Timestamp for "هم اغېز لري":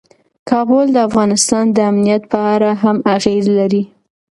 2.83-3.83